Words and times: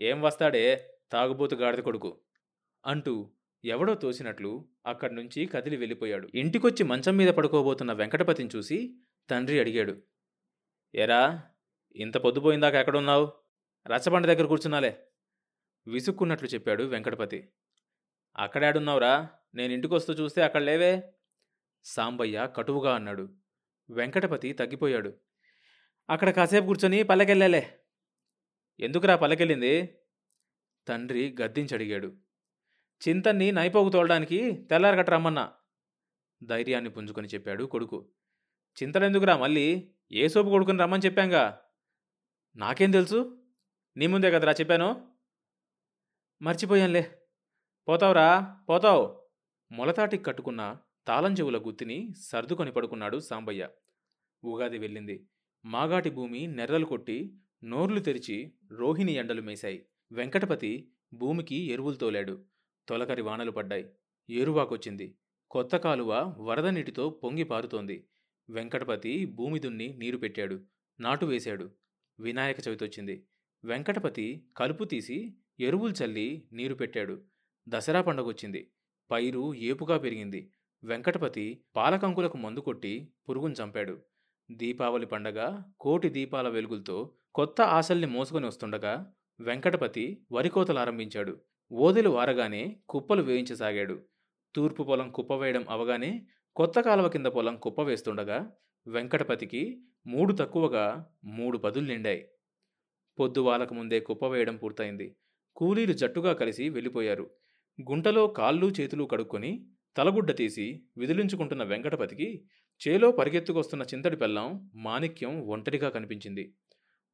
ఏం 0.00 0.22
వస్తాడే? 0.22 0.94
తాగుబోతు 1.12 1.54
గాడిద 1.54 1.78
కొడుకు. 1.78 2.20
అంటూ 2.86 3.30
ఎవడో 3.64 3.94
తోసినట్లు 3.94 4.68
అక్కడి 4.86 5.14
నుంచి 5.14 5.46
కదిలి 5.46 5.76
వెళ్ళిపోయాడు. 5.76 6.28
ఇంటికొచ్చి 6.34 6.84
మంచం 6.84 7.16
మీద 7.16 7.28
పడుకోబోతున్న 7.28 7.92
వెంకటపతిని 7.92 8.50
చూసి 8.56 8.96
తండ్రి 9.30 9.60
అడిగాడు. 9.60 10.02
ఎరా 10.94 11.42
ఇంత 11.96 12.16
పొద్దుపోయిందాక 12.16 12.74
ఎక్కడున్నావు? 12.74 13.32
రచ్చబండ 13.88 14.26
దగ్గర 14.26 14.46
కూర్చున్నాలే. 14.46 15.06
విసుక్కున్నట్లు 15.86 16.48
చెప్పాడు 16.48 16.84
వెంకటపతి. 16.84 17.48
అక్కడాడున్నావురా? 18.36 19.28
నేను 19.54 19.72
ఇంటికొస్తూ 19.72 20.12
చూస్తే 20.12 20.42
అక్కడ 20.42 20.62
లేవే? 20.62 21.12
సాంబయ్య 21.84 22.48
కటువుగా 22.56 22.94
అన్నాడు. 22.94 23.28
వెంకటపతి 23.90 24.52
తగ్గిపోయాడు. 24.52 25.14
అక్కడ 26.10 26.30
కాసేపు 26.30 26.66
కూర్చొని 26.66 27.02
పల్లెకెళ్ళాలే. 27.02 27.78
ఎందుకురా 28.80 29.16
పలకెళ్ళింది? 29.16 29.98
తండ్రి 30.88 31.36
గద్దించడిగాడు. 31.42 32.16
చింతన్ని 33.08 33.52
నైపోగు 33.52 33.90
తోలడానికి 33.90 34.52
తెల్లారగట్ట 34.70 35.10
రమ్మన్నా. 35.10 35.52
ధైర్యాన్ని 36.42 36.90
పుంజుకొని 36.90 37.28
చెప్పాడు 37.28 37.64
కొడుకు. 37.64 38.08
చింతలెందుకురా 38.82 39.36
మళ్ళీ? 39.36 39.94
ఏ 40.12 40.28
సోపు 40.28 40.48
కొడుకుని 40.48 40.78
రమ్మని 40.78 41.02
చెప్పాంగా? 41.06 41.60
నాకేం 42.56 42.90
తెలుసు? 42.90 43.44
నీ 43.96 44.06
ముందే 44.06 44.30
కదరా 44.30 44.52
చెప్పాను. 44.52 45.08
మర్చిపోయానులే. 46.42 47.18
పోతావురా 47.88 48.60
పోతావు. 48.68 49.22
మొలతాటికి 49.72 50.24
కట్టుకున్న 50.24 50.76
తాళం 51.06 51.32
చెవుల 51.32 51.58
గుత్తిని 51.58 52.14
సర్దుకొని 52.20 52.72
పడుకున్నాడు 52.72 53.18
సాంబయ్య. 53.18 53.68
ఉగాది 54.44 54.78
వెళ్ళింది. 54.78 55.28
మాగాటి 55.64 56.10
భూమి 56.10 56.46
నెర్రలు 56.46 56.84
కొట్టి 56.84 57.38
నోర్లు 57.64 58.00
తెరిచి 58.00 58.52
రోహిణి 58.72 59.12
ఎండలు 59.12 59.42
మేశాయి. 59.42 59.86
వెంకటపతి 60.12 60.88
భూమికి 61.14 61.56
ఎరువులు 61.56 61.96
తోలాడు. 61.96 62.44
తొలకరి 62.88 63.22
వానలు 63.22 63.50
పడ్డాయి. 63.50 63.90
ఏరువాకొచ్చింది. 64.30 65.14
కొత్త 65.50 65.76
కాలువ 65.76 66.36
వరద 66.38 66.66
నీటితో 66.66 67.10
పొంగి 67.10 67.44
పారుతోంది. 67.44 68.06
వెంకటపతి 68.50 69.26
భూమి 69.26 69.58
దున్ని 69.58 69.96
నీరు 69.98 70.16
పెట్టాడు. 70.16 70.60
నాటు 71.00 71.26
వేశాడు. 71.26 71.70
వినాయక 72.20 72.56
చవితొచ్చింది. 72.68 73.26
వెంకటపతి 73.64 74.44
కలుపు 74.56 74.84
తీసి 74.84 75.34
ఎరువులు 75.60 76.04
చల్లి 76.04 76.48
నీరు 76.52 76.74
పెట్టాడు. 76.74 77.22
దసరా 77.68 78.02
పండగొచ్చింది. 78.02 78.70
పైరు 79.10 79.54
ఏపుగా 79.54 79.98
పెరిగింది. 79.98 80.50
వెంకటపతి 80.84 81.64
పాలకంకులకు 81.76 82.36
మందు 82.36 82.60
కొట్టి 82.60 83.08
పురుగును 83.28 83.54
చంపాడు. 83.54 84.00
దీపావళి 84.50 85.06
పండగ 85.06 85.62
కోటి 85.80 86.08
దీపాల 86.08 86.48
వెలుగులతో 86.48 87.12
కొత్త 87.34 87.60
ఆశల్ని 87.76 88.06
మోసుకొని 88.06 88.46
వస్తుండగా 88.46 88.92
వెంకటపతి 89.40 90.04
వరికోతలారంభించాడు. 90.32 91.32
ఓదెలు 91.72 92.10
వారగానే 92.10 92.76
కుప్పలు 92.88 93.22
వేయించసాగాడు. 93.22 93.96
తూర్పు 94.54 94.82
పొలం 94.82 95.12
కుప్ప 95.12 95.34
వేయడం 95.34 95.64
అవగానే 95.68 96.10
కొత్త 96.56 96.80
కాలువ 96.80 97.08
కింద 97.08 97.26
పొలం 97.26 97.56
కుప్ప 97.56 97.82
వేస్తుండగా 97.82 98.38
వెంకటపతికి 98.86 99.62
మూడు 100.06 100.32
తక్కువగా 100.32 101.06
మూడు 101.24 101.58
పదులు 101.58 101.86
నిండాయి. 101.86 102.22
పొద్దువాలకు 103.18 103.74
ముందే 103.74 104.00
కుప్ప 104.00 104.24
వేయడం 104.26 104.56
పూర్తయింది. 104.56 105.16
కూలీలు 105.56 105.92
జట్టుగా 105.92 106.32
కలిసి 106.32 106.68
వెళ్ళిపోయారు. 106.68 107.26
గుంటలో 107.78 108.26
కాళ్ళు 108.26 108.66
చేతులు 108.80 109.04
కడుక్కొని 109.04 109.52
తలగుడ్డ 109.96 110.30
తీసి 110.36 110.66
విదిలించుకుంటున్న 110.96 111.62
వెంకటపతికి 111.62 112.28
చేలో 112.80 113.10
పరిగెత్తుకొస్తున్న 113.10 113.82
చింతడి 113.82 114.16
పెళ్ళం 114.16 114.46
మాణిక్యం 114.74 115.34
ఒంటరిగా 115.48 115.88
కనిపించింది. 115.88 116.44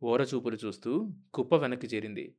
ఓరచూపులు 0.02 0.58
చూస్తూ 0.64 1.12
కుప్ప 1.34 1.56
వెనక్కి 1.56 1.86
చేరింది. 1.86 2.34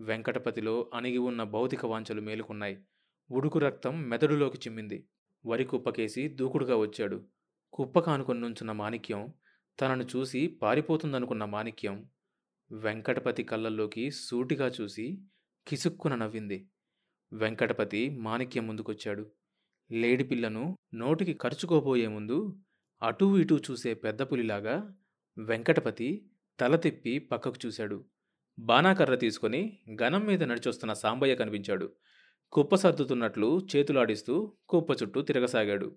వెంకటపతిలో 0.00 0.90
అణిగి 0.94 1.18
ఉన్న 1.18 1.42
భౌతిక 1.42 1.86
వాంఛలు 1.86 2.20
మేలుకున్నాయి. 2.20 2.84
ఉడుకు 3.30 3.58
రక్తం 3.58 4.02
మెదడులోకి 4.02 4.58
చిమ్మింది. 4.58 5.06
వరి 5.46 5.64
కుప్పకేసి 5.64 6.28
దూకుడుగా 6.28 6.76
వచ్చాడు. 6.76 7.24
కుప్ప 7.72 7.98
కానుకొని 7.98 8.40
నుంచున్న 8.40 8.72
మాణిక్యం 8.72 9.32
తనను 9.80 10.06
చూసి 10.16 10.46
పారిపోతుందనుకున్న 10.46 11.44
మాణిక్యం 11.44 12.08
వెంకటపతి 12.72 13.42
కళ్ళల్లోకి 13.42 14.10
సూటిగా 14.10 14.66
చూసి 14.68 15.22
కిసుక్కున 15.68 16.14
నవ్వింది. 16.14 16.68
వెంకటపతి 17.32 18.10
మాణిక్యం 18.10 18.66
ముందుకొచ్చాడు. 18.66 19.30
లేడి 19.92 20.24
పిల్లను 20.24 20.78
నోటికి 20.94 21.34
ఖర్చుకోబోయే 21.34 22.06
ముందు 22.06 22.58
అటూ 23.02 23.38
ఇటూ 23.38 23.58
చూసే 23.58 23.94
పెద్ద 23.94 24.22
పులిలాగా 24.22 24.94
వెంకటపతి 25.38 26.26
తల 26.60 26.76
తిప్పి 26.76 27.18
పక్కకు 27.18 27.54
చూశాడు. 27.66 28.04
బాణాకర్ర 28.58 29.14
తీసుకొని 29.14 29.78
గనం 30.02 30.24
మీద 30.24 30.42
నడిచొస్తున్న 30.42 30.92
సాంబయ్య 30.92 31.34
కనిపించాడు. 31.34 31.92
కుప్ప 32.52 32.74
సర్దుతున్నట్లు 32.74 33.66
చేతులాడిస్తూ 33.76 34.52
కుప్ప 34.68 35.02
చుట్టూ 35.02 35.22
తిరగసాగాడు. 35.22 35.96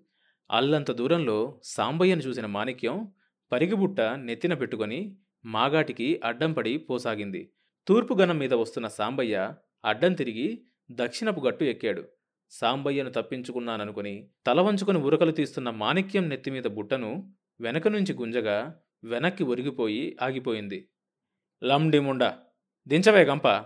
అల్లంత 0.50 0.90
దూరంలో 0.90 1.60
సాంబయ్యను 1.64 2.20
చూసిన 2.20 2.46
మాణిక్యం 2.46 3.12
పరిగిబుట్ట 3.52 4.00
నెత్తిన 4.00 4.54
పెట్టుకొని 4.54 5.16
మాగాటికి 5.44 6.20
అడ్డం 6.24 6.52
పడి 6.52 6.78
పోసాగింది. 6.78 7.52
తూర్పు 7.86 8.14
గనం 8.14 8.38
మీద 8.38 8.54
వస్తున్న 8.54 8.88
సాంబయ్య 8.88 9.54
అడ్డం 9.84 10.14
తిరిగి 10.14 10.64
దక్షిణపు 10.90 11.40
గట్టు 11.40 11.64
ఎక్కాడు. 11.64 12.04
సాంబయ్యను 12.50 13.10
తప్పించుకున్నాననుకుని 13.10 14.30
తల 14.46 14.60
వంచుకొని 14.60 14.98
ఉరకలు 14.98 15.30
తీస్తున్న 15.30 15.70
మాణిక్యం 15.70 16.28
నెత్తిమీద 16.28 16.62
బుట్టను 16.62 17.32
వెనక 17.60 17.88
నుంచి 17.88 18.14
గుంజగా 18.14 18.80
వెనక్కి 19.04 19.44
ఒరిగిపోయి 19.44 20.16
ఆగిపోయింది. 20.22 20.88
లమ్డిముండా 21.64 22.38
దించవే 22.88 23.24
గంప. 23.24 23.64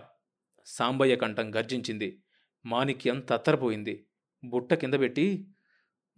సాంబయ్య 0.65 1.15
కంఠం 1.15 1.55
గర్జించింది. 1.55 2.23
మాణిక్యం 2.65 3.19
తత్తరపోయింది. 3.29 4.07
బుట్ట 4.45 4.73
కింద 4.73 4.93
పెట్టి 4.93 5.47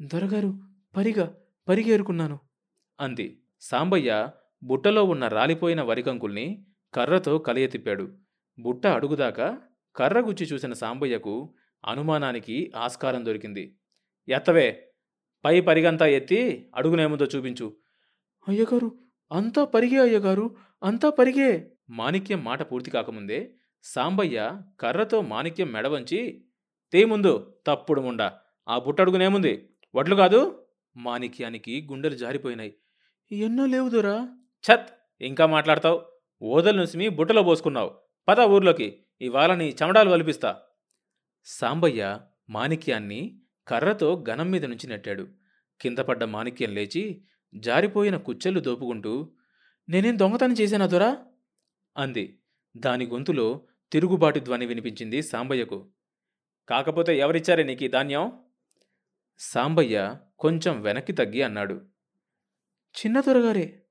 దొరగారు 0.02 0.60
పరిగా 0.98 1.38
పరిగేరుకున్నాను 1.68 2.40
అంది. 3.00 3.42
సాంబయ్య 3.62 4.30
బుట్టలో 4.64 5.04
ఉన్న 5.04 5.28
రాలిపోయిన 5.28 5.82
వరికంకుల్ని 5.82 6.66
కర్రతో 6.94 7.38
కలియతిప్పాడు 7.38 8.18
బుట్ట 8.60 8.88
అడుగుదాకా 8.88 9.58
కర్ర 9.96 10.20
గుచ్చి 10.20 10.46
చూసిన 10.46 10.74
సాంబయ్యకు 10.74 11.56
అనుమానానికి 11.86 12.72
ఆస్కారం 12.76 13.26
దొరికింది. 13.26 13.78
ఎత్తవే 14.30 14.92
పై 15.46 15.62
పరిగంతా 15.62 16.06
ఎత్తి 16.06 16.72
అడుగునేముందో 16.76 17.26
చూపించు. 17.26 17.78
అయ్యగారు 18.48 19.05
అంతా 19.32 19.66
పరిగే 19.66 19.98
అయ్యగారు 19.98 20.46
అంతా 20.82 21.10
పరిగే. 21.10 21.50
మాణిక్యం 21.90 22.44
మాట 22.44 22.62
పూర్తి 22.64 22.90
కాకముందే 22.92 23.40
సాంబయ్య 23.86 24.38
కర్రతో 24.80 25.22
మాణిక్యం 25.24 25.70
మెడవంచి 25.72 26.20
తేముందు 26.94 27.32
తప్పుడు 27.68 28.02
ముండా. 28.02 28.28
ఆ 28.68 28.76
బుట్టడుగునేముంది 28.80 29.54
వడ్లు 29.96 30.16
కాదు. 30.16 30.40
మాణిక్యానికి 30.96 31.88
గుండెలు 31.90 32.16
జారిపోయినాయి. 32.16 32.72
ఎన్నో 33.32 33.66
లేవుదురా 33.66 34.16
ఛత్! 34.64 34.88
ఇంకా 35.22 35.46
మాట్లాడతావు. 35.46 36.00
ఓదలు 36.42 36.78
నుసిమి 36.78 37.10
బుట్టలో 37.10 37.44
పోసుకున్నావు. 37.44 37.92
పద 38.28 38.40
ఊర్లోకి. 38.48 38.88
ఇవాళ 39.22 39.56
నీ 39.56 39.68
చెమడాలు 39.80 40.10
వలిపిస్తా. 40.10 40.52
సాంబయ్య 41.48 42.02
మాణిక్యాన్ని 42.50 43.22
కర్రతో 43.68 44.10
గనం 44.30 44.52
మీద 44.52 44.66
నుంచి 44.66 44.88
నెట్టాడు. 44.88 45.26
కింద 45.82 46.00
పడ్డ 46.00 46.24
మాణిక్యం 46.26 46.72
లేచి 46.74 47.04
జారిపోయిన 47.56 48.18
కుచ్చెళ్ళు 48.18 48.60
దోపుకుంటూ 48.60 49.32
నేనేం 49.90 50.20
దొంగతనం 50.20 50.54
చేశానా 50.54 50.86
దొరా? 50.86 51.18
అంది. 51.98 52.40
దాని 52.78 53.06
గొంతులో 53.06 53.68
తిరుగుబాటు 53.92 54.40
ధ్వని 54.40 54.66
వినిపించింది 54.66 55.22
సాంబయ్యకు. 55.22 55.90
కాకపోతే 56.70 57.18
ఎవరిచ్చారే 57.20 57.64
నీకు 57.64 57.88
ధాన్యం? 57.88 58.32
సాంబయ్య 59.40 60.16
కొంచెం 60.40 60.82
వెనక్కి 60.82 61.14
తగ్గి 61.14 61.42
అన్నాడు. 61.42 61.82
చిన్న 62.96 63.20
దొరగారే. 63.20 63.84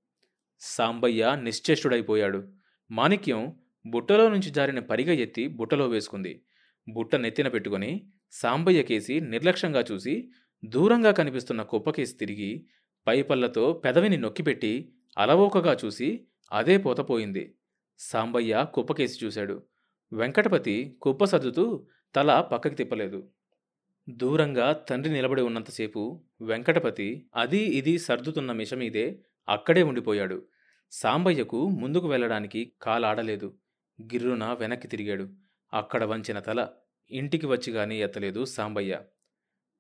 సాంబయ్య 0.61 1.39
నిశ్చేష్టుడైపోయాడు. 1.43 2.53
మాణిక్యం 2.91 3.57
బుట్టలో 3.87 4.29
నుంచి 4.29 4.51
జారిన 4.51 4.79
పరిగ 4.79 5.11
ఎత్తి 5.11 5.47
బుట్టలో 5.47 5.89
వేసుకుంది. 5.89 6.45
బుట్ట 6.89 7.17
నెత్తిన 7.17 7.49
పెట్టుకుని 7.49 8.13
సాంబయ్య 8.33 8.83
కేసి 8.83 9.21
నిర్లక్ష్యంగా 9.21 9.85
చూసి 9.93 10.31
దూరంగా 10.65 11.11
కనిపిస్తున్న 11.11 11.63
కుప్పకేసి 11.63 12.17
తిరిగి 12.17 12.67
పైపల్లతో 13.07 13.73
పెదవిని 13.73 14.17
నొక్కిపెట్టి 14.17 14.93
అలవోకగా 15.19 15.77
చూసి 15.85 16.27
అదే 16.53 16.79
పోతపోయింది 16.79 17.55
సాంబయ్య 17.99 18.67
కుప్పకేసి 18.75 19.27
చూశాడు. 19.27 19.63
వెంకటపతి 20.13 20.99
కుప్ప 21.03 21.25
సర్దుతూ 21.25 21.87
తల 22.15 22.41
పక్కకి 22.41 22.75
తిప్పలేదు. 22.75 23.31
దూరంగా 24.09 24.73
తండ్రి 24.73 25.13
నిలబడి 25.13 25.43
ఉన్నంతసేపు 25.43 26.25
వెంకటపతి 26.41 27.27
అది 27.35 27.59
ఇది 27.59 27.99
సర్దుతున్న 27.99 28.53
మిషమీదే 28.53 29.21
అక్కడే 29.49 29.83
ఉండిపోయాడు. 29.83 30.47
సాంబయ్యకు 30.91 31.69
ముందుకు 31.69 32.09
వెళ్ళడానికి 32.09 32.73
కాలాడలేదు. 32.83 33.55
గిర్రున 34.03 34.57
వెనక్కి 34.61 34.89
తిరిగాడు. 34.89 35.29
అక్కడ 35.73 36.05
వంచిన 36.05 36.39
తల 36.39 36.69
ఇంటికి 37.11 37.47
వచ్చి 37.47 37.73
గాని 37.73 38.01
ఎత్తలేదు 38.01 38.45
సాంబయ్య. 38.45 39.01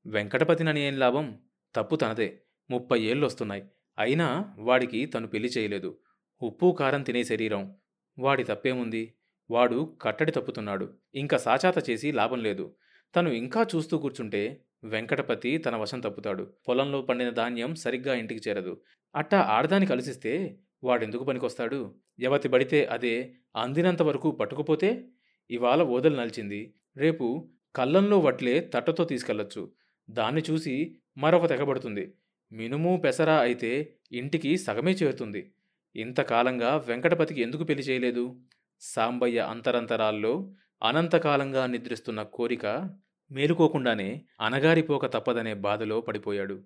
వెంకటపతినని 0.06 0.80
ఏం 0.80 0.98
లాభం? 0.98 1.38
తప్పు 1.74 1.96
తనదే. 1.96 2.40
ముప్పై 2.70 3.00
ఏళ్ళొస్తున్నాయి. 3.00 3.64
అయినా 3.98 4.54
వాడికి 4.58 5.06
తను 5.06 5.26
పెళ్ళి 5.26 5.48
చేయలేదు. 5.48 5.98
ఉప్పు 6.42 6.76
కారం 6.80 7.02
తినే 7.02 7.24
శరీరం. 7.24 7.76
వాడి 8.18 8.44
తప్పేముంది? 8.44 9.14
వాడు 9.50 9.96
కట్టడి 10.02 10.32
తప్పుతున్నాడు. 10.32 10.94
ఇంకా 11.14 11.36
సాచాత 11.36 11.90
చేసి 11.90 12.12
లాభం 12.12 12.38
లేదు. 12.38 12.76
తను 13.16 13.28
ఇంకా 13.28 13.66
చూస్తూ 13.76 13.98
కూర్చుంటే 13.98 14.64
వెంకటపతి 14.84 15.58
తన 15.58 15.76
వశం 15.76 16.00
తప్పుతాడు. 16.00 16.52
పొలంలో 16.68 17.02
పండిన 17.02 17.30
ధాన్యం 17.30 17.74
సరిగ్గా 17.74 18.14
ఇంటికి 18.14 18.48
చేరదు. 18.48 18.80
అట్టా 19.14 19.40
ఆడదాన్ని 19.40 19.86
కలిసిస్తే 19.86 20.58
వాడెందుకు 20.84 21.24
పనికొస్తాడు? 21.24 21.94
ఎవతి 22.18 22.48
పడితే 22.48 22.84
అదే 22.84 23.34
అందినంత 23.56 24.02
వరకు 24.02 24.30
పట్టుకుపోతే? 24.30 25.08
ఇవాళ 25.50 25.82
ఓదలు 25.82 26.16
నలిచింది. 26.16 26.74
రేపు 26.96 27.50
కళ్ళంలో 27.76 28.18
వట్లే 28.18 28.70
తట్టతో 28.74 29.04
తీసుకెళ్ళొచ్చు 29.04 29.72
దాన్ని 30.10 30.42
చూసి 30.50 30.96
మరొక 31.16 31.48
తెగబడుతుంది. 31.48 32.14
మినుము 32.52 33.00
పెసరా 33.04 33.40
అయితే 33.40 33.94
ఇంటికి 34.12 34.56
సగమే 34.56 34.92
చేరుతుంది. 34.92 35.52
ఇంతకాలంగా 35.96 36.76
వెంకటపతికి 36.76 37.42
ఎందుకు 37.42 37.64
పెళ్ళి 37.64 37.84
చేయలేదు? 37.84 38.36
సాంబయ్య 38.80 39.38
అంతరంతరాల్లో 39.40 40.54
అనంతకాలంగా 40.82 41.66
నిద్రిస్తున్న 41.66 42.22
కోరిక 42.22 42.90
మేలుకోకుండానే 43.32 44.22
అనగారిపోక 44.40 45.06
తప్పదనే 45.06 45.54
బాధలో 45.54 46.00
పడిపోయాడు. 46.00 46.60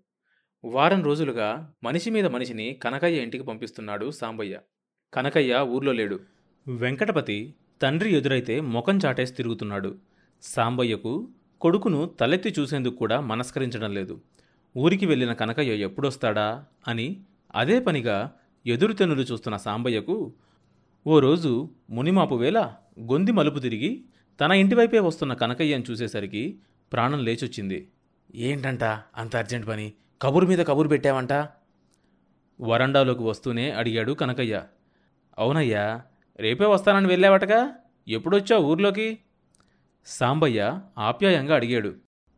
వారం 0.65 1.05
రోజులుగా 1.05 1.75
మనిషి 1.85 2.11
మీద 2.11 2.27
మనిషిని 2.27 2.81
కనకయ్య 2.83 3.23
ఇంటికి 3.23 3.45
పంపిస్తున్నాడు 3.45 4.11
సాంబయ్య. 4.11 4.59
కనకయ్య 5.15 5.59
ఊర్లో 5.59 5.93
లేడు. 5.93 6.21
వెంకటపతి 6.67 7.55
తండ్రి 7.83 8.11
ఎదురైతే 8.17 8.61
ముఖం 8.61 8.99
చాటేసి 9.07 9.33
తిరుగుతున్నాడు. 9.33 9.99
సాంబయ్యకు 10.43 11.29
కొడుకును 11.61 12.15
తలెత్తి 12.21 12.55
చూసేందుకు 12.59 12.97
కూడా 12.97 13.21
మనస్కరించడం 13.21 13.95
లేదు. 13.95 14.21
ఊరికి 14.77 15.07
వెళ్ళిన 15.07 15.33
కనకయ్య 15.33 15.77
ఎప్పుడొస్తాడా 15.77 16.65
అని 16.89 17.21
అదే 17.55 17.81
పనిగా 17.81 18.33
ఎదురుతెన్నులు 18.67 19.23
చూస్తున్న 19.23 19.57
సాంబయ్యకు 19.57 20.33
ఓ 21.07 21.19
రోజు 21.19 21.71
మునిమాపు 21.91 22.35
వేళ 22.35 22.73
గొంది 23.01 23.33
మలుపు 23.33 23.59
తిరిగి 23.59 24.05
తన 24.41 24.53
ఇంటివైపే 24.53 24.99
వస్తున్న 24.99 25.35
కనకయ్యను 25.35 25.85
చూసేసరికి 25.91 26.59
ప్రాణం 26.93 27.25
లేచొచ్చింది. 27.25 27.89
ఏంటంట 28.35 28.85
అంత 29.17 29.37
అర్జెంట్ 29.37 29.69
పని? 29.69 29.93
కబురు 30.23 30.47
మీద 30.47 30.59
కబురు 30.59 30.89
పెట్టావంట? 30.89 31.33
వరండాలోకి 32.61 33.23
వస్తూనే 33.23 33.71
అడిగాడు 33.71 34.13
కనకయ్య. 34.13 34.65
అవునయ్యా 35.39 36.03
రేపే 36.39 36.67
వస్తానని 36.67 37.07
వెళ్ళావటగా? 37.07 37.75
ఎప్పుడొచ్చావు 38.09 38.63
ఊర్లోకి? 38.63 39.19
సాంబయ్య 40.07 40.81
ఆప్యాయంగా 40.99 41.55
అడిగాడు. 41.55 41.95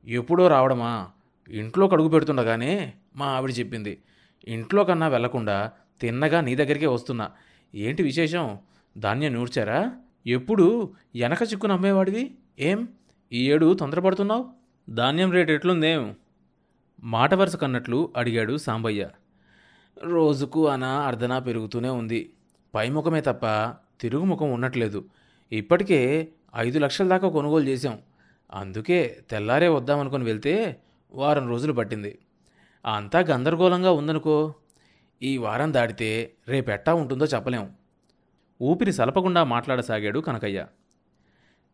ఎప్పుడో 0.07 0.49
రావడమా? 0.49 1.11
ఇంట్లో 1.51 1.89
కడుగు 1.89 2.09
పెడుతుండగానే 2.09 2.93
మా 3.17 3.27
ఆవిడ 3.27 3.51
చెప్పింది 3.59 4.03
ఇంట్లో 4.49 4.85
కన్నా 4.85 5.09
వెళ్ళకుండా 5.09 5.73
తిన్నగా 6.01 6.41
నీ 6.41 6.57
దగ్గరికే 6.57 6.87
వస్తున్నా. 6.87 7.31
ఏంటి 7.75 8.03
విశేషం? 8.03 8.59
ధాన్యం 8.99 9.35
నూర్చారా? 9.35 9.93
ఎప్పుడు 10.27 10.95
వెనక 11.15 11.43
చిక్కున 11.43 11.73
అమ్మేవాడివి 11.73 12.35
ఏం? 12.59 12.89
ఈ 13.33 13.53
ఏడు 13.53 13.75
తొందరపడుతున్నావు? 13.75 14.49
ధాన్యం 14.91 15.33
రేటు 15.33 15.53
ఎట్లుందేం? 15.53 16.15
మాట 17.03 17.35
వరుస 17.35 17.57
కన్నట్లు 17.57 18.13
అడిగాడు 18.17 18.57
సాంబయ్య. 18.57 19.09
రోజుకు 20.05 20.69
అన 20.69 20.85
అర్ధనా 20.85 21.39
పెరుగుతూనే 21.39 21.89
ఉంది. 21.89 22.33
పైముఖమే 22.75 23.21
తప్ప 23.21 23.75
తిరుగుముఖం 24.01 24.53
ఉండట్లేదు. 24.53 25.05
ఇప్పటికే 25.53 26.29
ఐదు 26.57 26.79
లక్షల 26.79 27.09
దాకా 27.09 27.29
కొనుగోలు 27.29 27.65
చేశాం. 27.65 27.99
అందుకే 28.53 29.19
తెల్లారే 29.31 29.69
వద్దామనుకుని 29.69 30.25
వెళ్తే 30.25 30.81
వారం 31.13 31.49
రోజులు 31.49 31.73
పట్టింది. 31.73 32.19
అంతా 32.87 33.19
గందరగోళంగా 33.19 33.91
ఉందనుకో 33.91 34.55
ఈ 35.23 35.37
వారం 35.37 35.75
దాటితే 35.75 36.35
రేపెట్టా 36.49 36.95
ఉంటుందో 36.95 37.25
చెప్పలేం. 37.25 37.71
ఊపిరి 38.63 38.93
సలపకుండా 38.93 39.45
మాట్లాడసాగాడు 39.45 40.21
కనకయ్య. 40.21 40.67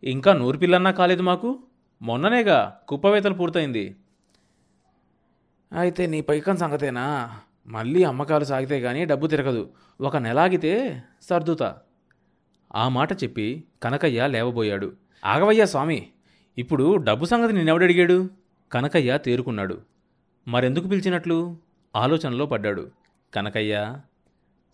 ఇంకా 0.04 0.32
నూరు 0.32 0.58
పిల్లన్నా 0.58 0.90
కాలేదు 0.90 1.22
మాకు? 1.22 1.62
మొన్ననేగా 2.02 2.80
కుప్పవేతలు 2.88 3.34
పూర్తయింది. 3.34 3.96
అయితే 5.78 6.06
నీ 6.06 6.20
పైకం 6.20 6.56
సంగతేనా? 6.56 7.38
మళ్ళీ 7.66 8.04
అమ్మకాలు 8.04 8.44
సాగితే 8.44 8.80
గానీ 8.80 9.04
డబ్బు 9.04 9.26
తిరగదు. 9.26 9.70
ఒక 10.00 10.16
నెలాగితే 10.16 11.02
సర్దుతా. 11.22 11.76
ఆ 12.74 12.88
మాట 12.88 13.12
చెప్పి 13.12 13.64
కనకయ్య 13.82 14.26
లేవబోయాడు. 14.26 14.92
ఆగవయ్యా 15.24 15.64
స్వామి 15.64 16.10
ఇప్పుడు 16.58 16.96
డబ్బు 16.96 17.24
సంగతి 17.24 17.52
నిన్నెవడడిగాడు? 17.52 18.30
కనకయ్య 18.72 19.18
తేరుకున్నాడు. 19.18 19.82
మరెందుకు 20.48 20.88
పిలిచినట్లు? 20.88 21.56
ఆలోచనలో 21.96 22.46
పడ్డాడు. 22.46 22.90
కనకయ్య 23.34 24.00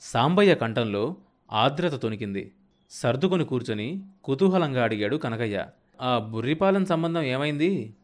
సాంబయ్య 0.00 0.54
కంఠంలో 0.54 1.16
ఆర్ద్రత 1.52 1.94
తొనికింది. 1.94 2.52
సర్దుకొని 2.90 3.44
కూర్చొని 3.44 4.02
కుతూహలంగా 4.24 4.84
అడిగాడు 4.84 5.16
కనకయ్య 5.16 5.66
ఆ 6.00 6.18
బుర్రిపాలెం 6.18 6.86
సంబంధం 6.86 7.22
ఏమైంది? 7.22 7.94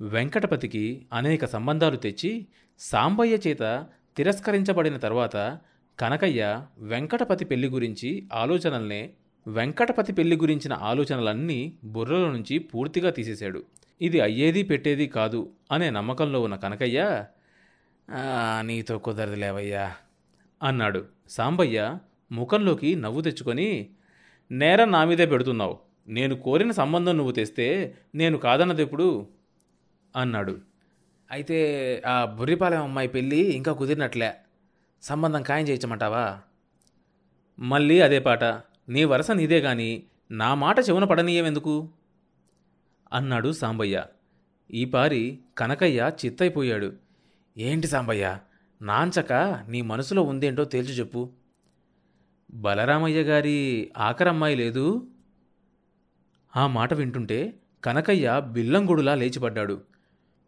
వెంకటపతికి 0.00 1.06
అనేక 1.12 1.44
సంబంధాలు 1.44 1.96
తెచ్చి 1.96 2.46
సాంబయ్య 2.78 3.38
చేత 3.46 3.86
తిరస్కరించబడిన 4.16 4.96
తర్వాత 4.96 5.58
కనకయ్య 5.98 6.66
వెంకటపతి 6.78 7.44
పెళ్ళి 7.44 7.68
గురించి 7.68 8.28
ఆలోచనల్నే 8.32 9.12
వెంకటపతి 9.46 10.12
పెళ్ళి 10.12 10.36
గురించిన 10.36 10.72
ఆలోచనలన్నీ 10.72 11.72
బుర్రల 11.84 12.30
నుంచి 12.30 12.58
పూర్తిగా 12.58 13.10
తీసేశాడు. 13.10 13.64
ఇది 14.00 14.20
అయ్యేది 14.20 14.62
పెట్టేది 14.62 15.06
కాదు 15.06 15.40
అనే 15.72 15.90
నమ్మకంలో 15.90 16.38
ఉన్న 16.42 16.56
కనకయ్య 16.56 17.00
నీతో 18.60 18.98
కుదరదులేవయ్యా 18.98 19.86
అన్నాడు. 20.62 21.00
సాంబయ్య 21.30 21.98
ముఖంలోకి 22.32 22.94
నవ్వు 22.94 23.20
తెచ్చుకొని 23.20 23.68
నేరం 24.50 24.90
నా 24.92 25.04
మీదే 25.04 25.26
పెడుతున్నావు. 25.26 25.78
నేను 26.08 26.34
కోరిన 26.36 26.70
సంబంధం 26.70 27.16
నువ్వు 27.16 27.32
తెస్తే 27.32 27.66
నేను 28.14 28.36
కాదన్నదెప్పుడు? 28.38 29.26
అన్నాడు. 30.16 30.54
అయితే 31.30 31.58
ఆ 32.06 32.24
బుర్రిపాలెం 32.24 32.82
అమ్మాయి 32.82 33.08
పెళ్ళి 33.08 33.40
ఇంకా 33.58 33.72
కుదిరినట్లే. 33.72 34.30
సంబంధం 35.02 35.42
ఖాయం 35.42 35.64
చేయించమంటావా? 35.68 36.24
మళ్ళీ 37.58 38.00
అదే 38.00 38.18
పాట. 38.18 38.44
నీ 38.88 39.04
వరస 39.04 39.30
నీదే 39.30 39.58
గాని 39.58 39.90
నా 40.30 40.54
మాట 40.54 40.78
చెవున 40.88 41.04
పడనీయవెందుకు? 41.04 41.74
అన్నాడు 43.12 43.52
సాంబయ్య. 43.52 44.04
ఈ 44.70 44.84
పారి 44.84 45.38
కనకయ్య 45.58 46.12
చిత్తైపోయాడు. 46.24 46.92
ఏంటి 47.58 47.86
సాంబయ్య? 47.86 48.38
నాంచక 48.82 49.32
నీ 49.68 49.82
మనసులో 49.82 50.22
ఉందేంటో 50.22 50.64
తేల్చి 50.64 50.92
చెప్పు. 50.92 51.30
బలరామయ్య 52.54 53.22
గారి 53.22 53.90
ఆఖరమ్మాయి 53.98 54.56
లేదు? 54.56 55.06
ఆ 56.56 56.66
మాట 56.66 56.94
వింటుంటే 56.94 57.54
కనకయ్య 57.84 58.42
బిల్లంగుడులా 58.48 59.14
లేచిపడ్డాడు. 59.14 59.82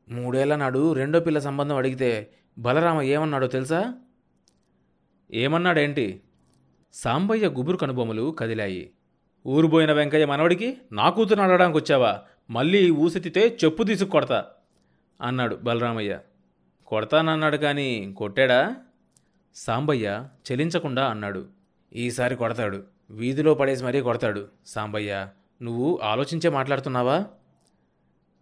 మూడేళ్ళ 0.09 0.57
నాడు 0.57 0.93
రెండో 0.93 1.21
పిల్ల 1.21 1.39
సంబంధం 1.39 1.77
అడిగితే 1.77 2.31
బలరామ 2.59 3.03
ఏమన్నాడో 3.03 3.47
తెలుసా? 3.47 3.95
ఏమన్నాడేంటి? 5.33 6.21
సాంబయ్య 6.93 7.49
గుబురు 7.49 7.77
కనుబొమ్మలు 7.77 8.37
కదిలాయి. 8.39 8.91
ఊరుబోయిన 9.47 9.93
వెంకయ్య 9.93 10.27
మనవడికి 10.27 10.79
నా 10.93 11.11
కూతురు 11.11 11.41
అడగడానికి 11.41 11.79
వచ్చావా 11.79 12.23
మళ్ళీ 12.51 12.91
ఊసెత్తితే 12.91 13.59
చెప్పు 13.65 13.83
తీసుకు 13.83 14.11
కొడతా 14.11 14.45
అన్నాడు 15.21 15.57
బలరామయ్య. 15.57 16.19
కొడతానన్నాడు 16.87 17.57
కానీ 17.57 18.15
కొట్టాడా? 18.17 18.77
సాంబయ్య 19.55 20.29
చెలించకుండా 20.53 21.07
అన్నాడు. 21.09 21.49
ఈసారి 21.93 22.37
కొడతాడు. 22.37 22.85
వీధిలో 23.11 23.55
పడేసి 23.55 23.85
మరీ 23.85 24.01
కొడతాడు. 24.01 24.49
సాంబయ్య 24.67 25.29
నువ్వు 25.63 26.01
ఆలోచించే 26.03 26.51
మాట్లాడుతున్నావా? 26.51 27.27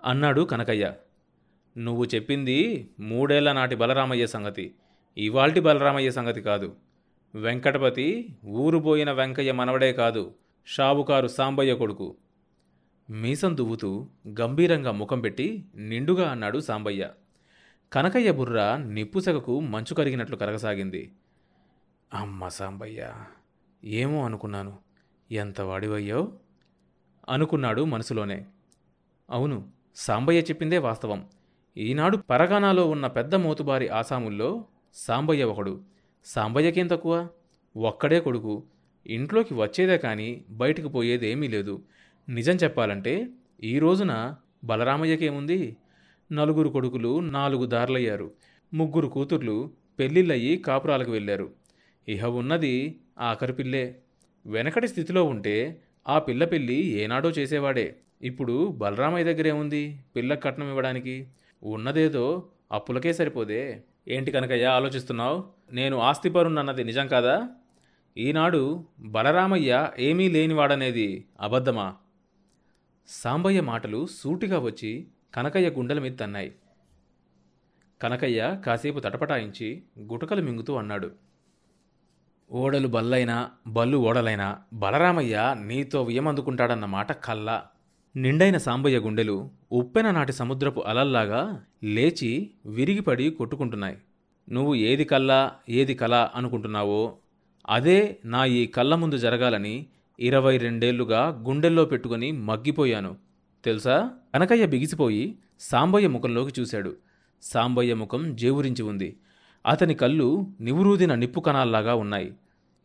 అన్నాడు 0.04 0.40
కనకయ్య. 0.40 0.92
నువ్వు 1.78 2.04
చెప్పింది 2.04 2.90
మూడేళ్ళ 3.00 3.52
నాటి 3.52 3.75
బలరామయ్య 3.75 4.26
సంగతి. 4.26 4.75
ఇవాల్టి 5.19 5.61
బలరామయ్య 5.61 6.11
సంగతి 6.11 6.40
కాదు. 6.40 6.76
వెంకటపతి 7.35 8.37
ఊరుపోయిన 8.47 9.12
వెంకయ్య 9.12 9.52
మనవడే 9.52 9.92
కాదు. 9.92 10.35
షావుకారు 10.66 11.26
సాంబయ్య 11.26 11.75
కొడుకు. 11.75 12.16
మీసం 13.11 13.57
దువ్వుతూ 13.57 14.07
గంభీరంగా 14.40 14.90
ముఖం 14.90 15.21
పెట్టి 15.21 15.64
నిండుగా 15.76 16.31
అన్నాడు 16.31 16.59
సాంబయ్య. 16.59 17.11
కనకయ్య 17.93 18.33
బుర్ర 18.33 18.76
నిప్పుసెగకు 18.76 19.61
మంచు 19.61 19.95
కరిగినట్లు 19.95 20.37
కరగసాగింది. 20.37 21.12
అమ్మ 22.14 22.49
సాంబయ్య 22.49 23.12
ఏమో 23.85 24.25
అనుకున్నాను. 24.25 24.79
ఎంత 25.31 25.61
వాడివయ్యో? 25.61 26.33
అనుకున్నాడు 27.29 27.85
మనసులోనే. 27.85 28.47
అవును 29.31 29.69
సాంబయ్య 29.97 30.40
చెప్పిందే 30.40 30.79
వాస్తవం. 30.79 31.29
ఈనాడు 31.76 32.17
పరగానాలో 32.17 32.90
ఉన్న 32.90 33.07
పెద్ద 33.07 33.35
మోతుబారి 33.35 33.88
ఆసాముల్లో 33.88 34.64
సాంబయ్య 34.95 35.45
ఒకడు. 35.45 35.83
సాంబయ్యకేం 36.25 36.87
తక్కువ? 36.87 37.29
ఒక్కడే 37.76 38.21
కొడుకు. 38.21 38.62
ఇంట్లోకి 39.07 39.55
వచ్చేదే 39.55 39.99
కానీ 39.99 40.45
బయటికి 40.50 40.88
పోయేదేమీ 40.88 41.49
లేదు. 41.49 41.83
నిజం 42.28 42.54
చెప్పాలంటే 42.54 43.28
ఈ 43.64 43.78
రోజున 43.78 44.34
బలరామయ్యకేముంది? 44.64 45.76
నలుగురు 46.32 46.68
కొడుకులు 46.68 47.20
నాలుగు 47.20 47.66
దారులయ్యారు. 47.66 48.30
ముగ్గురు 48.74 49.08
కూతుర్లు 49.08 49.70
పెళ్ళిళ్ళయి 49.98 50.56
కాపురాలకు 50.56 51.10
వెళ్ళారు. 51.10 51.50
ఇహ 52.08 52.26
ఉన్నది 52.26 53.00
ఆఖరి 53.20 53.52
పిల్లే. 53.52 53.98
వెనకటి 54.46 54.88
స్థితిలో 54.88 55.24
ఉంటే 55.24 55.80
ఆ 56.08 56.18
పిల్ల 56.18 56.44
పెళ్ళి 56.44 56.74
ఏనాడో 56.74 57.30
చేసేవాడే. 57.30 57.96
ఇప్పుడు 58.22 58.66
బలరామయ్య 58.66 59.24
దగ్గరే 59.24 59.50
ఉంది 59.52 59.98
పిల్ల 60.16 60.34
కట్నం 60.34 60.68
ఇవ్వడానికి. 60.68 61.26
ఉన్నదేదో 61.62 62.48
అప్పులకే 62.72 63.12
సరిపోదే. 63.12 63.82
ఏంటి 64.08 64.30
కనకయ్యా 64.30 64.70
ఆలోచిస్తున్నావు? 64.72 65.44
నేను 65.72 65.96
ఆస్తిపరున్నన్నది 65.96 66.84
నిజం 66.84 67.06
కాదా? 67.06 67.48
ఈనాడు 68.18 68.84
బలరామయ్య 69.00 69.90
ఏమీ 69.98 70.28
లేనివాడనేది 70.28 71.24
అబద్ధమా? 71.40 71.94
సాంబయ్య 73.12 73.61
మాటలు 73.61 74.07
సూటిగా 74.07 74.59
వచ్చి 74.59 75.07
కనకయ్య 75.35 75.69
గుండెల 75.69 75.99
మీద 75.99 76.12
తన్నాయి. 76.21 76.52
కనకయ్య 78.02 78.59
కాసేపు 78.67 79.00
తటపటాయించి 79.00 79.83
గుటకలు 80.12 80.43
మింగుతూ 80.43 80.75
అన్నాడు. 80.75 81.11
ఓడలు 82.50 82.88
బల్లైనా 82.88 83.50
బల్లు 83.67 83.99
ఓడలైనా 83.99 84.59
బలరామయ్య 84.73 85.55
నీతో 85.61 86.02
వియమందుకుంటాడన్న 86.02 86.85
మాట 86.85 87.12
కల్లా 87.12 87.62
నిండైన 88.17 88.59
సాంబయ్య 88.59 88.99
గుండెలు 88.99 89.50
ఉప్పెన 89.73 90.11
నాటి 90.11 90.33
సముద్రపు 90.33 90.81
అలల్లాగా 90.81 91.62
లేచి 91.85 92.50
విరిగిపడి 92.67 93.31
కొట్టుకుంటున్నాయి. 93.31 93.97
నువ్వు 94.50 94.75
ఏది 94.75 95.05
కల్లా 95.05 95.52
ఏది 95.69 95.95
కల 95.95 96.29
అనుకుంటున్నావో 96.35 97.19
అదే 97.69 98.19
నా 98.25 98.45
ఈ 98.45 98.67
కళ్ళ 98.67 98.95
ముందు 98.95 99.19
జరగాలని 99.19 99.87
ఇరవై 100.20 100.58
రెండేళ్ళుగా 100.58 101.28
గుండెల్లో 101.28 101.84
పెట్టుకుని 101.84 102.32
మగ్గిపోయాను. 102.32 103.16
తెలుసా? 103.64 104.10
కనకయ్య 104.34 104.66
బిగిసిపోయి 104.66 105.38
సాంబయ్య 105.60 106.08
ముఖంలోకి 106.08 106.60
చూశాడు. 106.60 106.96
సాంబయ్య 107.42 107.94
ముఖం 107.94 108.36
జేవురించి 108.36 108.82
ఉంది. 108.82 109.20
అతని 109.66 109.94
కళ్ళు 109.94 110.54
నివురూదిన 110.60 111.14
నిప్పు 111.14 111.40
కణాల్లాగా 111.40 111.94
ఉన్నాయి. 111.94 112.34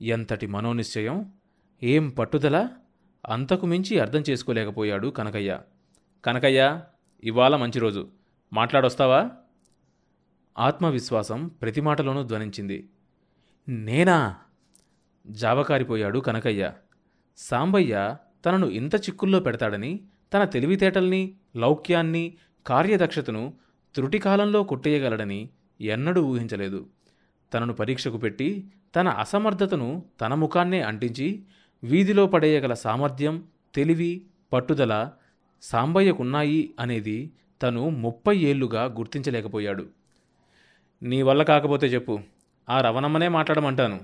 ఎంతటి 0.02 0.48
మనోనిశ్చయం? 0.48 1.34
ఏం 1.84 2.10
పట్టుదల? 2.10 2.70
అంతకు 3.30 3.66
మించి 3.66 4.00
అర్థం 4.00 4.24
చేసుకోలేకపోయాడు 4.30 5.08
కనకయ్య. 5.08 5.60
కనకయ్య 6.26 6.82
ఇవాళ 7.24 7.56
మంచి 7.56 7.80
రోజు. 7.80 8.08
మాట్లాడొస్తావా? 8.54 9.32
ఆత్మవిశ్వాసం 10.60 11.48
ప్రతి 11.48 11.82
మాటలోనూ 11.82 12.24
ధ్వనించింది. 12.24 12.90
నేనా? 13.70 14.36
జావకారిపోయాడు 15.28 16.20
కనకయ్య. 16.20 16.72
సాంబయ్య 17.38 18.16
తనను 18.46 18.68
ఇంత 18.68 18.96
చిక్కుల్లో 18.96 19.40
పెడతాడని 19.40 20.00
తన 20.34 20.44
తెలివితేటల్ని 20.44 21.34
లౌక్యాన్ని 21.56 22.34
కార్యదక్షతను 22.68 23.54
త్రుటికాలంలో 23.96 24.64
కొట్టేయగలడని 24.64 25.50
ఎన్నడూ 25.82 26.22
ఊహించలేదు. 26.22 26.86
తనను 27.54 27.74
పరీక్షకు 27.74 28.18
పెట్టి 28.18 28.68
తన 28.96 29.08
అసమర్థతను 29.08 30.06
తన 30.22 30.34
ముఖాన్నే 30.34 30.82
అంటించి 30.82 31.44
వీధిలో 31.84 32.28
పడేయగల 32.28 32.74
సామర్థ్యం 32.74 33.44
తెలివి 33.76 34.22
పట్టుదల 34.54 35.12
సాంబయ్యకున్నాయి 35.62 36.74
అనేది 36.80 37.32
తను 37.62 37.90
ముప్పై 37.90 38.38
ఏళ్ళుగా 38.38 38.84
గుర్తించలేకపోయాడు. 38.84 39.86
నీ 41.04 41.22
వల్ల 41.22 41.44
కాకపోతే 41.44 41.88
చెప్పు. 41.88 42.20
ఆ 42.70 42.82
రవణమ్మనే 42.82 43.28
మాట్లాడమంటాను. 43.28 44.00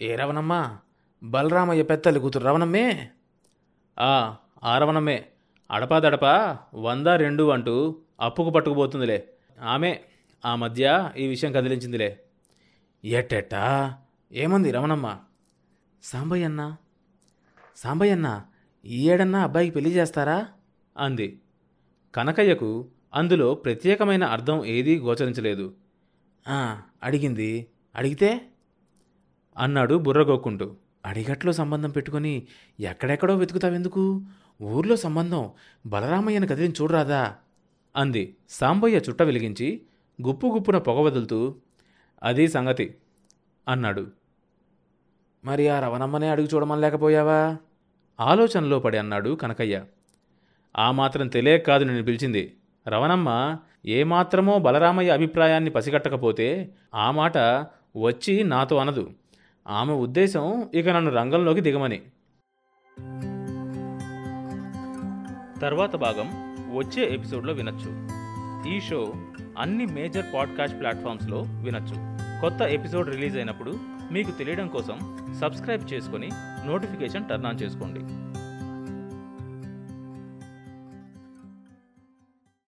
ఏ 0.00 0.14
రవణమ్మా? 0.14 0.78
బలరామయ్య 1.24 1.82
పెత్తలి 1.82 2.20
కూతురు 2.20 2.44
రవణమ్మే? 2.44 3.10
ఆ 4.00 4.36
ఆ 4.64 4.74
అడపా 4.74 5.22
అడపాదడపా 5.70 6.58
వంద 6.74 7.06
రెండు 7.06 7.48
అంటూ 7.50 8.00
అప్పుకు 8.20 8.50
పట్టుకుపోతుందిలే. 8.50 9.34
ఆమె 9.62 9.98
ఆ 10.44 10.54
మధ్య 10.54 11.10
ఈ 11.16 11.26
విషయం 11.26 11.52
కదిలించిందిలే. 11.52 12.24
ఎట్టెట్టా? 13.04 13.96
ఏమంది 14.32 14.70
రమణమ్మ 14.70 15.18
సాంబయ్యన్న? 16.02 16.76
సాంబయ్యన్న 17.76 18.44
ఈ 18.86 19.10
ఏడన్నా 19.10 19.42
అబ్బాయికి 19.42 19.74
పెళ్ళి 19.74 19.90
చేస్తారా? 19.90 20.48
అంది. 20.96 21.40
కనకయ్యకు 22.14 22.88
అందులో 23.14 23.54
ప్రత్యేకమైన 23.54 24.24
అర్థం 24.24 24.64
ఏదీ 24.64 24.98
గోచరించలేదు. 24.98 25.74
అడిగింది. 27.02 27.66
అడిగితే? 27.94 28.48
అన్నాడు 29.58 29.94
బుర్రగోక్కుంటూ. 29.94 30.76
అడిగట్లో 31.04 31.52
సంబంధం 31.52 31.90
పెట్టుకొని 31.90 32.46
ఎక్కడెక్కడో 32.80 33.36
వెతుకుతావెందుకు 33.36 34.22
ఊర్లో 34.62 34.96
సంబంధం 34.96 35.50
బలరామయ్యను 35.86 36.46
కదిలిని 36.46 36.74
చూడరాదా? 36.82 37.34
అంది 37.96 38.36
సాంబయ్య 38.48 38.96
చుట్ట 38.96 39.22
వెలిగించి 39.22 39.82
గుప్పు 40.22 40.46
గుప్పున 40.46 40.78
పొగ 40.78 41.00
వదులుతూ 41.00 41.54
అది 42.22 42.48
సంగతి 42.48 42.94
అన్నాడు. 43.68 44.06
మరి 45.44 45.68
ఆ 45.68 45.80
రవణమ్మనే 45.80 46.28
అడుగు 46.28 46.48
చూడమని 46.54 46.80
లేకపోయావా? 46.80 47.56
ఆలోచనలో 48.20 48.78
పడి 48.78 48.98
అన్నాడు 48.98 49.30
కనకయ్య. 49.30 49.84
ఆ 50.76 50.90
మాత్రం 50.90 51.28
తెలియక 51.28 51.66
కాదు 51.66 51.84
నేను 51.84 52.02
పిలిచింది. 52.02 52.56
రవణమ్మ 52.88 53.58
ఏమాత్రమో 53.86 54.58
బలరామయ్య 54.58 55.10
అభిప్రాయాన్ని 55.10 55.70
పసిగట్టకపోతే 55.70 56.74
ఆ 56.94 57.10
మాట 57.10 57.38
వచ్చి 57.96 58.44
నాతో 58.44 58.76
అనదు. 58.76 59.10
ఆమె 59.66 59.92
ఉద్దేశం 59.92 60.68
ఇక 60.74 60.88
నన్ను 60.88 61.10
రంగంలోకి 61.10 61.60
దిగమని. 61.60 62.02
తర్వాత 65.60 65.96
భాగం 65.96 66.28
వచ్చే 66.76 67.14
ఎపిసోడ్లో 67.14 67.52
వినొచ్చు. 67.52 68.08
ఈ 68.76 68.80
షో 68.80 69.14
అన్ని 69.58 69.86
మేజర్ 69.86 70.26
పాడ్కాస్ట్ 70.34 70.80
ప్లాట్ఫామ్స్లో 70.80 71.44
వినొచ్చు. 71.46 71.94
కొత్త 72.40 72.62
ఎపిసోడ్ 72.62 73.08
రిలీజ్ 73.08 73.36
అయినప్పుడు 73.36 73.78
మీకు 74.12 74.30
తెలియడం 74.30 74.68
కోసం 74.68 75.18
సబ్స్క్రైబ్ 75.40 75.92
చేసుకొని 75.92 76.28
నోటిఫికేషన్ 76.66 77.28
టర్న్ 77.28 77.46
ఆన్ 77.46 77.62
చేసుకోండి. 77.62 78.00